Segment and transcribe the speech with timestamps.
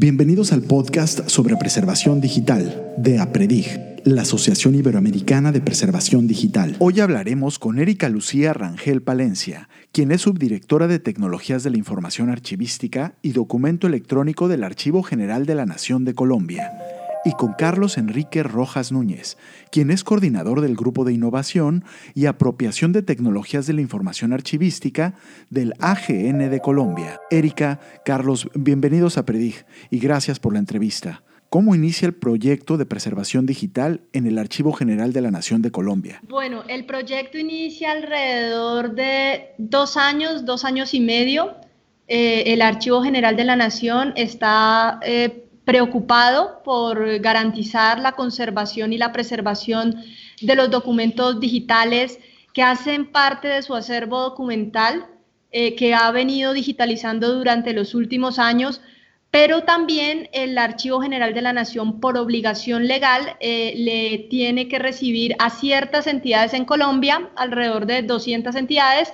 [0.00, 6.76] Bienvenidos al podcast sobre preservación digital de APREDIG, la Asociación Iberoamericana de Preservación Digital.
[6.78, 12.30] Hoy hablaremos con Erika Lucía Rangel Palencia, quien es subdirectora de Tecnologías de la Información
[12.30, 16.70] Archivística y Documento Electrónico del Archivo General de la Nación de Colombia
[17.24, 19.36] y con Carlos Enrique Rojas Núñez,
[19.70, 25.14] quien es coordinador del Grupo de Innovación y Apropiación de Tecnologías de la Información Archivística
[25.50, 27.20] del AGN de Colombia.
[27.30, 31.22] Erika, Carlos, bienvenidos a Predig y gracias por la entrevista.
[31.50, 35.70] ¿Cómo inicia el proyecto de preservación digital en el Archivo General de la Nación de
[35.70, 36.20] Colombia?
[36.28, 41.54] Bueno, el proyecto inicia alrededor de dos años, dos años y medio.
[42.06, 48.96] Eh, el Archivo General de la Nación está eh, preocupado por garantizar la conservación y
[48.96, 50.02] la preservación
[50.40, 52.18] de los documentos digitales
[52.54, 55.04] que hacen parte de su acervo documental,
[55.52, 58.80] eh, que ha venido digitalizando durante los últimos años,
[59.30, 64.78] pero también el Archivo General de la Nación, por obligación legal, eh, le tiene que
[64.78, 69.12] recibir a ciertas entidades en Colombia, alrededor de 200 entidades,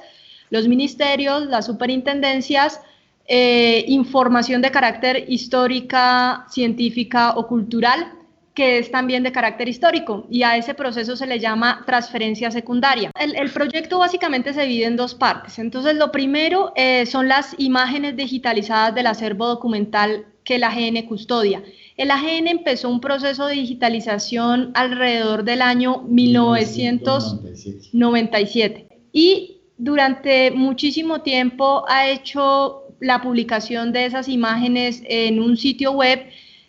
[0.51, 2.81] los ministerios, las superintendencias,
[3.27, 8.13] eh, información de carácter histórica, científica o cultural,
[8.55, 13.11] que es también de carácter histórico, y a ese proceso se le llama transferencia secundaria.
[13.19, 15.59] El, proyecto básicamente se divide en dos partes.
[15.59, 21.65] Entonces, lo primero eh, son las imágenes digitalizadas del acervo documental que la AGN custodia.
[21.97, 31.85] El AGN empezó un proceso de digitalización alrededor del año 1997 y durante muchísimo tiempo
[31.89, 36.27] ha hecho la publicación de esas imágenes en un sitio web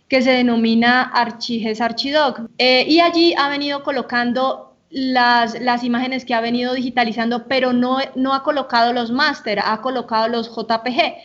[0.07, 2.49] que se denomina Archiges Archidog.
[2.57, 7.97] Eh, y allí ha venido colocando las, las, imágenes que ha venido digitalizando, pero no,
[8.15, 11.15] no ha colocado los máster, ha colocado los JPG.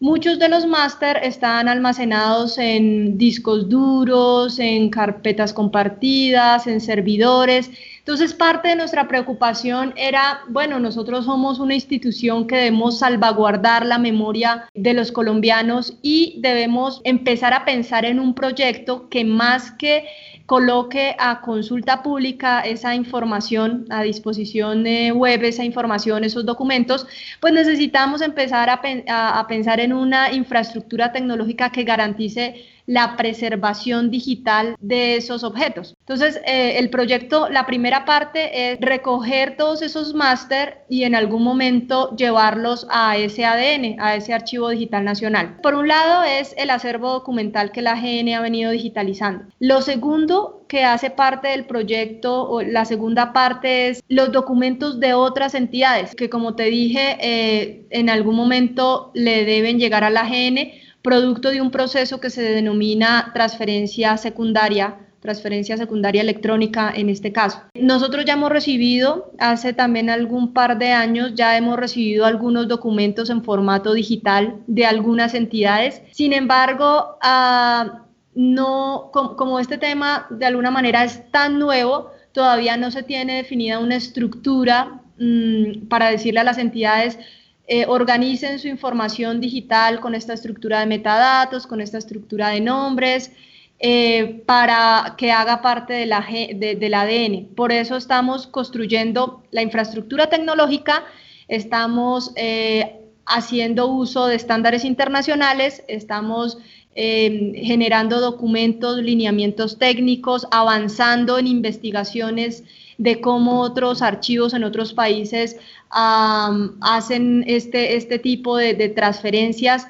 [0.00, 7.70] Muchos de los máster están almacenados en discos duros, en carpetas compartidas, en servidores.
[8.04, 13.96] Entonces, parte de nuestra preocupación era, bueno, nosotros somos una institución que debemos salvaguardar la
[13.96, 20.04] memoria de los colombianos y debemos empezar a pensar en un proyecto que más que
[20.44, 24.84] coloque a consulta pública esa información a disposición
[25.14, 27.06] web, esa información, esos documentos,
[27.40, 34.76] pues necesitamos empezar a, a pensar en una infraestructura tecnológica que garantice la preservación digital
[34.80, 35.94] de esos objetos.
[36.00, 41.42] Entonces, eh, el proyecto, la primera parte es recoger todos esos máster y en algún
[41.42, 45.56] momento llevarlos a ese ADN, a ese archivo digital nacional.
[45.62, 49.44] Por un lado es el acervo documental que la GN ha venido digitalizando.
[49.58, 55.14] Lo segundo que hace parte del proyecto, o la segunda parte es los documentos de
[55.14, 60.24] otras entidades, que como te dije, eh, en algún momento le deben llegar a la
[60.24, 67.30] GN producto de un proceso que se denomina transferencia secundaria, transferencia secundaria electrónica en este
[67.30, 67.62] caso.
[67.74, 73.28] Nosotros ya hemos recibido, hace también algún par de años, ya hemos recibido algunos documentos
[73.28, 76.00] en formato digital de algunas entidades.
[76.10, 82.90] Sin embargo, ah, no, como, este tema de alguna manera es tan nuevo, todavía no
[82.90, 87.18] se tiene definida una estructura mm, para decirle a las entidades
[87.66, 93.32] eh, organicen su información digital con esta estructura de metadatos, con esta estructura de nombres,
[93.78, 97.54] eh, para que haga parte de la, del ADN.
[97.54, 101.04] Por eso estamos construyendo la infraestructura tecnológica,
[101.48, 106.58] estamos eh, haciendo uso de estándares internacionales, estamos
[106.96, 112.62] generando documentos, lineamientos técnicos, avanzando en investigaciones
[112.98, 115.56] de cómo otros archivos en otros países
[115.94, 119.86] hacen este, este tipo de, transferencias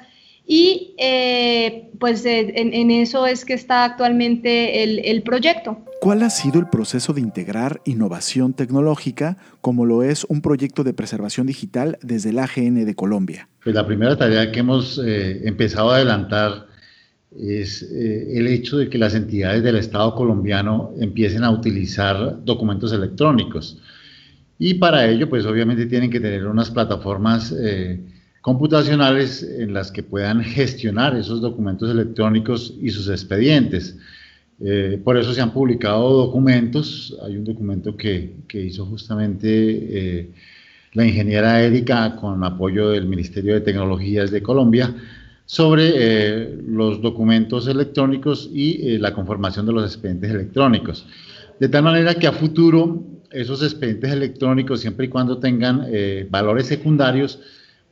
[0.47, 5.83] y eh, pues eh, en, eso es que está actualmente el, el, proyecto.
[6.01, 10.93] ¿Cuál ha sido el proceso de integrar innovación tecnológica como lo es un proyecto de
[10.93, 13.49] preservación digital desde el AGN de Colombia?
[13.63, 16.67] Pues la primera tarea que hemos eh, empezado a adelantar
[17.37, 22.93] es eh, el hecho de que las entidades del Estado colombiano empiecen a utilizar documentos
[22.93, 23.81] electrónicos.
[24.57, 27.99] Y para ello, pues obviamente tienen que tener unas plataformas eh,
[28.41, 33.97] computacionales en las que puedan gestionar esos documentos electrónicos y sus expedientes.
[34.61, 37.17] Eh, por eso se han publicado documentos.
[37.23, 40.31] Hay un documento que, que hizo justamente
[40.93, 44.95] la ingeniera Erika con apoyo del Ministerio de Tecnologías de Colombia,
[45.45, 51.05] sobre eh, los documentos electrónicos y eh, la conformación de los expedientes electrónicos.
[51.59, 53.03] De tal manera que a futuro
[53.35, 57.39] esos expedientes electrónicos, siempre y cuando tengan eh, valores secundarios,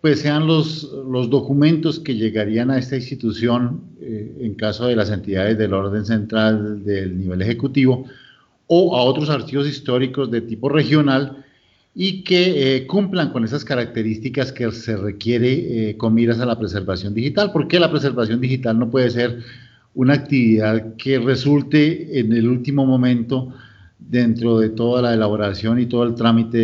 [0.02, 5.10] pues sean los, los documentos que llegarían a esta institución eh, en caso de las
[5.10, 8.06] entidades del orden central del nivel ejecutivo
[8.68, 11.44] o a otros archivos históricos de tipo regional
[11.96, 16.58] y que eh, cumplan con esas características que se requiere eh, con miras a la
[16.58, 19.40] preservación digital, porque la preservación digital no puede ser
[19.94, 23.54] una actividad que resulte en el último momento
[24.10, 26.60] dentro de toda la elaboración y todo el trámite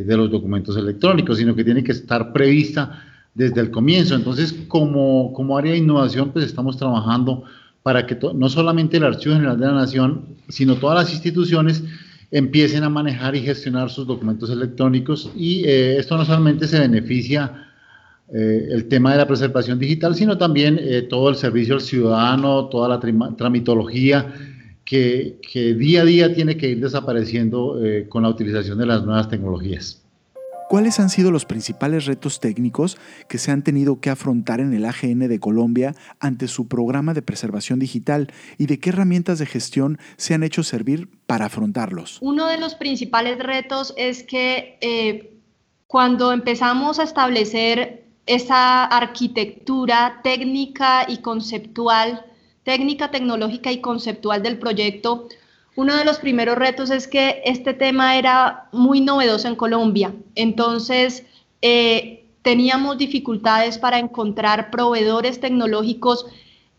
[0.00, 3.02] eh, de los documentos electrónicos, sino que tiene que estar prevista
[3.34, 4.14] desde el comienzo.
[4.14, 7.44] Entonces, como, como área de innovación, pues estamos trabajando
[7.82, 11.82] para que no solamente el Archivo General de la Nación, sino todas las instituciones
[12.30, 17.68] empiecen a manejar y gestionar sus documentos electrónicos y eh, esto no solamente se beneficia
[18.32, 20.80] eh, el tema de la preservación digital, sino también
[21.10, 22.98] todo el servicio al ciudadano, toda la
[23.36, 24.32] tramitología,
[24.84, 25.38] que,
[25.78, 30.04] día a día tiene que ir desapareciendo eh, con la utilización de las nuevas tecnologías.
[30.68, 32.96] ¿Cuáles han sido los principales retos técnicos
[33.28, 37.22] que se han tenido que afrontar en el AGN de Colombia ante su programa de
[37.22, 42.18] preservación digital y de qué herramientas de gestión se han hecho servir para afrontarlos?
[42.22, 45.38] Uno de los principales retos es que eh,
[45.86, 52.24] cuando empezamos a establecer esa arquitectura técnica y conceptual
[52.64, 55.28] técnica, tecnológica y conceptual del proyecto,
[55.76, 60.14] uno de los primeros retos es que este tema era muy novedoso en Colombia.
[60.34, 61.24] Entonces,
[61.62, 66.26] eh, teníamos dificultades para encontrar proveedores tecnológicos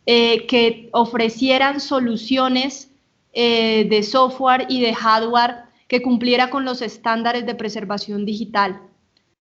[0.06, 2.92] eh, que ofrecieran soluciones
[3.34, 8.82] eh, de software y de hardware que cumpliera con los estándares de preservación digital.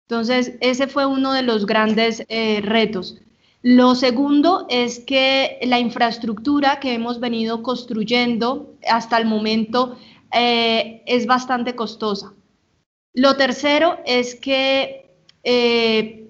[0.07, 2.25] Entonces, ese fue uno de los grandes
[2.61, 3.17] retos.
[3.61, 9.97] Lo segundo es que la infraestructura que hemos venido construyendo hasta el momento
[10.31, 12.33] eh, es bastante costosa.
[13.13, 15.09] Lo tercero es que
[15.43, 16.29] eh,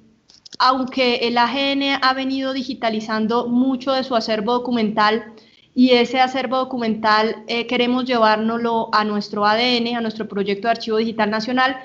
[0.58, 5.34] aunque el AGN ha venido digitalizando mucho de su acervo documental
[5.76, 10.98] y ese acervo documental eh, queremos llevárnoslo a nuestro ADN, a nuestro proyecto de archivo
[10.98, 11.78] digital nacional,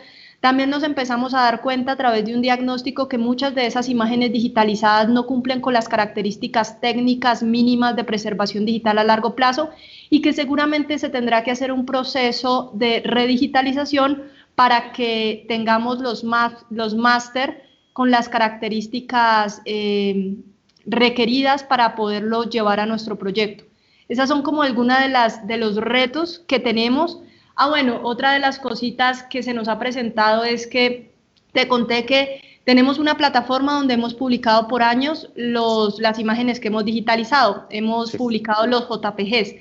[0.45, 3.89] también nos empezamos a dar cuenta a través de un diagnóstico que muchas de esas
[3.89, 9.71] imágenes digitalizadas no cumplen con las características técnicas mínimas de preservación digital a largo plazo
[10.11, 14.25] y que seguramente se tendrá que hacer un proceso de redigitalización
[14.55, 16.27] para que tengamos los,
[16.69, 17.63] los máster
[17.95, 20.37] con las características eh,
[20.85, 23.65] requeridas para poderlo llevar a nuestro proyecto.
[24.11, 27.23] Esas son como algunas de, las, de los retos que tenemos
[27.57, 31.13] Ah, bueno, otra de las cositas que se nos ha presentado es que
[31.53, 36.69] te conté que tenemos una plataforma donde hemos publicado por años los, las imágenes que
[36.69, 39.55] hemos digitalizado, hemos publicado los JPGs.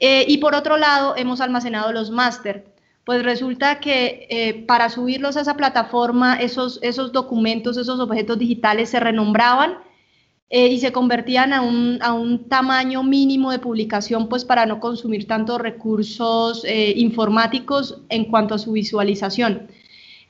[0.00, 2.64] Eh, y por otro lado, hemos almacenado los máster.
[3.04, 8.90] Pues resulta que eh, para subirlos a esa plataforma, esos, esos documentos, esos objetos digitales
[8.90, 9.78] se renombraban
[10.50, 14.80] eh, y se convertían a un, a un, tamaño mínimo de publicación, pues para no
[14.80, 19.68] consumir tantos recursos eh, informáticos en cuanto a su visualización.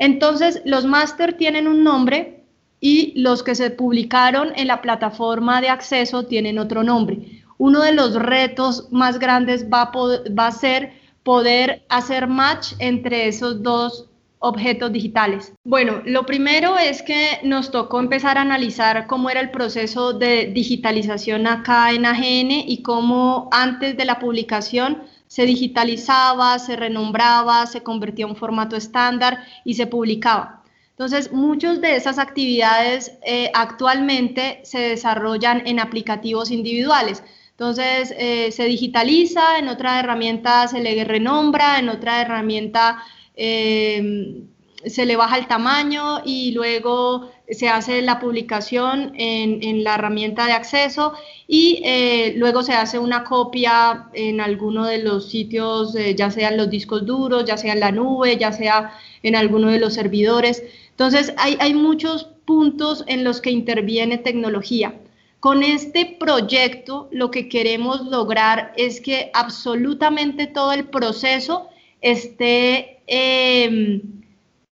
[0.01, 2.45] Entonces, los máster tienen un nombre
[2.81, 7.43] y los que se publicaron en la plataforma de acceso tienen otro nombre.
[7.57, 10.93] Uno de los retos más grandes va va a ser
[11.23, 14.09] poder hacer match entre esos dos
[14.41, 15.53] objetos digitales?
[15.65, 20.47] Bueno, lo primero es que nos tocó empezar a analizar cómo era el proceso de
[20.47, 27.83] digitalización acá en AGN y cómo antes de la publicación se digitalizaba, se renombraba, se
[27.83, 30.63] convertía en formato estándar y se publicaba.
[30.91, 37.23] Entonces, muchas de esas actividades eh, actualmente se desarrollan en aplicativos individuales.
[37.51, 43.03] Entonces, eh, se digitaliza, en otra herramienta se le renombra, en otra herramienta
[43.39, 44.43] eh,
[44.85, 50.53] se le baja el tamaño y luego se hace la publicación en, la herramienta de
[50.53, 51.15] acceso
[51.47, 56.57] y eh, luego se hace una copia en alguno de los sitios, eh, ya sean
[56.57, 58.93] los discos duros, ya sea en la nube, ya sea
[59.23, 60.63] en alguno de los servidores.
[60.91, 64.95] Entonces hay, hay muchos puntos en los que interviene tecnología.
[65.41, 71.69] Con este proyecto lo que queremos lograr es que absolutamente todo el proceso
[72.01, 74.03] esté Em,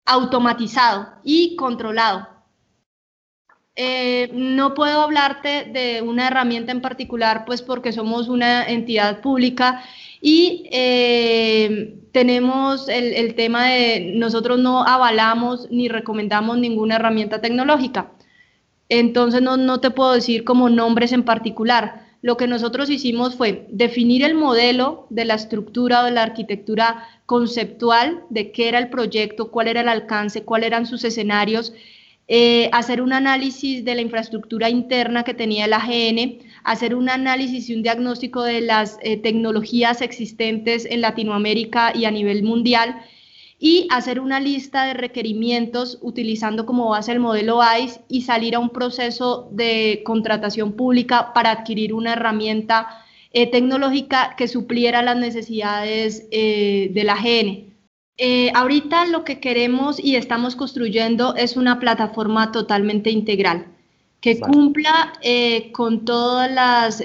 [0.06, 2.28] automatizado y controlado.
[3.76, 9.84] Eh, no puedo hablarte de una herramienta en particular, pues porque somos una entidad pública
[10.22, 18.12] y em, tenemos el, tema de nosotros no avalamos ni recomendamos ninguna herramienta tecnológica.
[18.88, 22.01] Entonces no, no te puedo decir como nombres en particular.
[22.22, 27.08] Lo que nosotros hicimos fue definir el modelo de la estructura o de la arquitectura
[27.26, 31.74] conceptual de qué era el proyecto, cuál era el alcance, cuáles eran sus escenarios,
[32.28, 37.70] eh, hacer un análisis de la infraestructura interna que tenía el AGN, hacer un análisis
[37.70, 43.02] y un diagnóstico de las eh, tecnologías existentes en Latinoamérica y a nivel mundial
[43.64, 48.60] y hacer una lista de requerimientos utilizando como base el modelo ICE y salir a
[48.60, 56.28] un proceso de contratación pública para adquirir una herramienta eh, tecnológica que supliera las necesidades
[56.32, 57.72] eh, de la GN.
[58.18, 63.68] Eh, ahorita lo que queremos y estamos construyendo es una plataforma totalmente integral
[64.22, 65.14] que cumpla
[65.72, 67.04] con todas las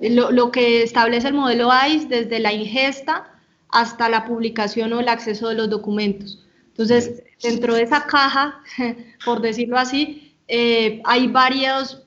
[0.00, 3.35] lo, lo, que establece el modelo ICE desde la ingesta
[3.76, 6.42] hasta la publicación o el acceso de los documentos.
[6.68, 8.62] Entonces, dentro de esa caja,
[9.24, 12.02] por decirlo así, eh, hay varios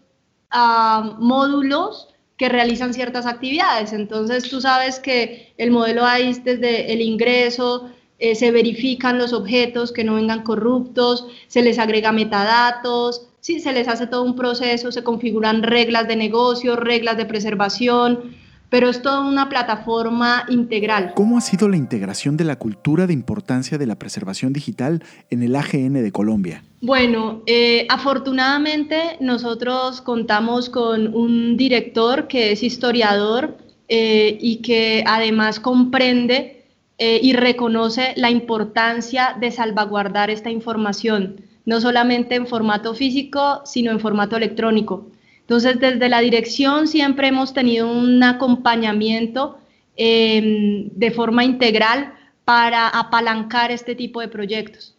[0.49, 3.93] ah, módulos que realizan ciertas actividades.
[3.93, 9.91] Entonces, tú sabes que el modelo ICE desde el ingreso, eh, se verifican los objetos
[9.91, 14.91] que no vengan corruptos, se les agrega metadatos, sí, se les hace todo un proceso,
[14.91, 18.35] se configuran reglas de negocio, reglas de preservación,
[18.69, 21.13] pero es toda una plataforma integral.
[21.15, 25.43] ¿Cómo ha sido la integración de la cultura de importancia de la preservación digital en
[25.43, 26.63] el AGN de Colombia?
[26.81, 33.57] Bueno, eh, afortunadamente nosotros contamos con un director que es historiador
[33.89, 36.63] eh, y que además comprende
[36.99, 43.91] eh, y reconoce la importancia de salvaguardar esta información, no solamente en formato físico, sino
[43.91, 45.07] en formato electrónico.
[45.49, 49.57] Entonces, desde la dirección siempre hemos tenido un acompañamiento
[49.97, 52.13] em, de forma integral
[52.45, 54.95] para apalancar este tipo de proyectos.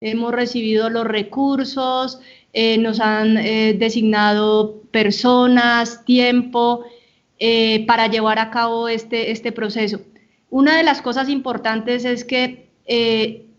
[0.00, 2.18] Hemos recibido los recursos,
[2.52, 6.84] eh, nos han eh, designado personas, tiempo
[7.38, 10.00] eh, para llevar a cabo este, este proceso.
[10.50, 12.66] Una de las cosas importantes es que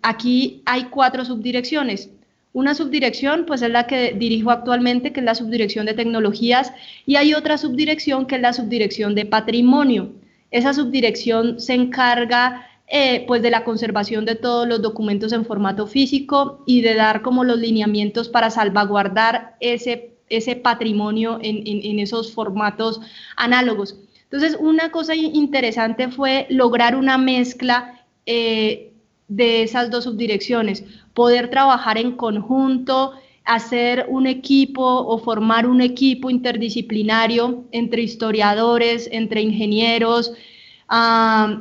[0.02, 2.10] aquí hay cuatro subdirecciones.
[2.54, 6.72] Una subdirección, pues es la que dirijo actualmente, que es la subdirección de tecnologías,
[7.08, 10.12] y hay otra subdirección que es la subdirección de patrimonio.
[10.52, 15.88] Esa subdirección se encarga eh, pues de la conservación de todos los documentos en formato
[15.88, 23.02] físico y de dar como los lineamientos para salvaguardar ese, ese patrimonio en, esos formatos
[23.36, 23.98] análogos.
[24.26, 28.93] Entonces, una cosa interesante fue lograr una mezcla eh,
[29.28, 33.14] de esas dos subdirecciones, poder trabajar en conjunto,
[33.46, 40.34] hacer un equipo o formar un equipo interdisciplinario entre historiadores, entre ingenieros,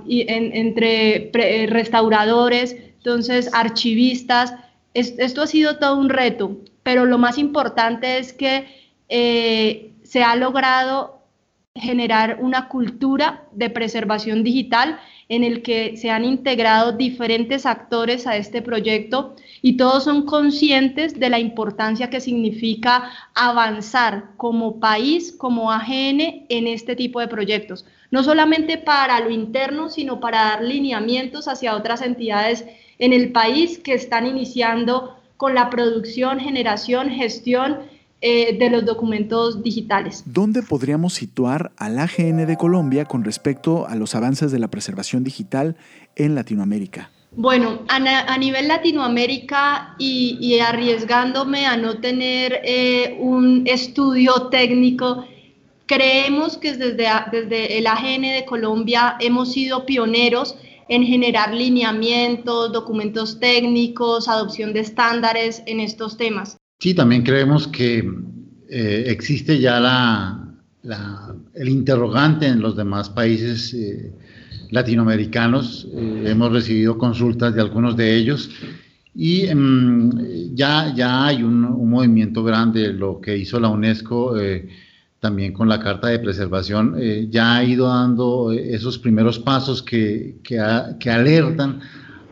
[0.06, 1.30] y entre
[1.68, 4.54] restauradores, entonces archivistas.
[4.94, 8.66] esto ha sido todo un reto, pero lo más importante es que
[9.08, 11.22] eh, se ha logrado
[11.74, 14.98] generar una cultura de preservación digital
[15.32, 21.18] en el que se han integrado diferentes actores a este proyecto y todos son conscientes
[21.18, 27.86] de la importancia que significa avanzar como país, como AGN en este tipo de proyectos,
[28.10, 32.66] no solamente para lo interno, sino para dar lineamientos hacia otras entidades
[32.98, 37.78] en el país que están iniciando con la producción, generación, gestión
[38.24, 40.22] eh, de los documentos digitales.
[40.26, 45.24] ¿Dónde podríamos situar al AGN de Colombia con respecto a los avances de la preservación
[45.24, 45.74] digital
[46.14, 47.10] en Latinoamérica?
[47.34, 55.24] Bueno, a, nivel Latinoamérica y, arriesgándome a no tener eh, un estudio técnico,
[55.86, 60.54] creemos que desde, desde el AGN de Colombia hemos sido pioneros
[60.88, 66.56] en generar lineamientos, documentos técnicos, adopción de estándares en estos temas.
[66.82, 67.98] Sí, también creemos que
[68.68, 70.36] eh, existe ya
[71.54, 74.12] el interrogante en los demás países eh,
[74.72, 75.86] latinoamericanos.
[75.94, 78.50] Eh, hemos recibido consultas de algunos de ellos
[79.14, 84.34] y em, ya, ya hay un, movimiento grande, lo que hizo la UNESCO
[85.20, 86.96] también con la Carta de Preservación,
[87.30, 91.80] ya ha ido dando esos primeros pasos que, que alertan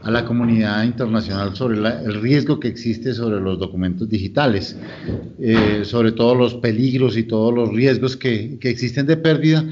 [0.03, 4.77] a la comunidad internacional sobre el riesgo que existe sobre los documentos digitales,
[5.39, 9.65] eh, sobre todos los peligros y todos los riesgos que, que, existen de pérdida.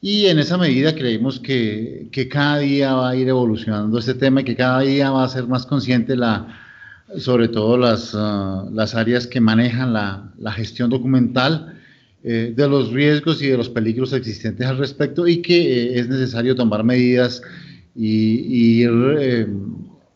[0.00, 4.40] Y en esa medida creemos que, que, cada día va a ir evolucionando este tema
[4.40, 6.60] y que cada día va a ser más consciente la,
[7.18, 11.78] sobre todo las, ah, las áreas que manejan la, la gestión documental
[12.24, 16.08] eh, de los riesgos y de los peligros existentes al respecto y que eh, es
[16.08, 17.42] necesario tomar medidas
[17.94, 19.46] y, ir eh,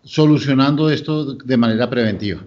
[0.02, 2.40] solucionando esto de manera preventiva.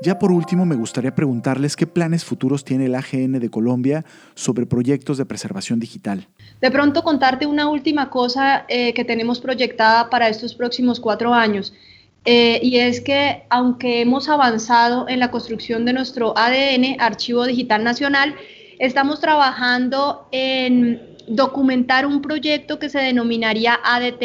[0.00, 4.64] Ya por último, me gustaría preguntarles qué planes futuros tiene el AGN de Colombia sobre
[4.64, 6.28] proyectos de preservación digital.
[6.60, 11.72] De pronto contarte una última cosa eh, que tenemos proyectada para estos próximos cuatro años.
[12.24, 17.82] eh, y es que aunque hemos avanzado en la construcción de nuestro ADN, Archivo Digital
[17.82, 18.34] Nacional,
[18.78, 24.22] estamos trabajando en documentar un proyecto que se denominaría ADT,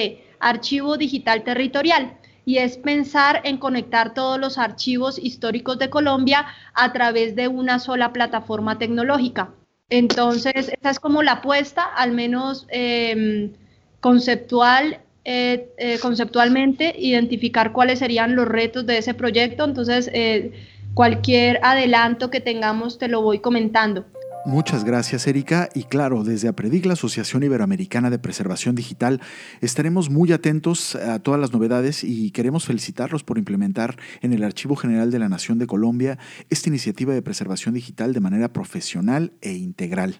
[0.47, 6.91] Archivo Digital Territorial, y es pensar en conectar todos los archivos históricos de Colombia a
[6.91, 9.51] través de una sola plataforma tecnológica.
[9.89, 13.53] Entonces, esa es como la apuesta, al menos em,
[14.01, 19.63] conceptual eh, eh, conceptualmente, identificar cuáles serían los retos de ese proyecto.
[19.63, 20.51] Entonces, eh,
[20.93, 24.05] cualquier adelanto que tengamos te lo voy comentando.
[24.45, 25.69] Muchas gracias, Erika.
[25.73, 29.21] Y claro, desde APREDIC, la Asociación Iberoamericana de Preservación Digital,
[29.61, 34.75] estaremos muy atentos a todas las novedades y queremos felicitarlos por implementar en el Archivo
[34.75, 36.19] General de la Nación de Colombia
[36.49, 40.19] esta iniciativa de preservación digital de manera profesional e integral.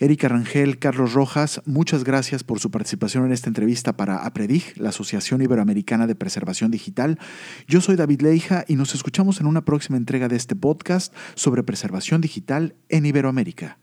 [0.00, 4.90] Erika Rangel, Carlos Rojas, muchas gracias por su participación en esta entrevista para APREDIG, la
[4.90, 7.18] Asociación Iberoamericana de Preservación Digital.
[7.66, 11.64] Yo soy David Leija y nos escuchamos en una próxima entrega de este podcast sobre
[11.64, 13.78] preservación digital en Iberoamérica.